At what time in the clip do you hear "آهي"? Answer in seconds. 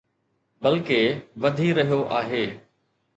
2.19-2.43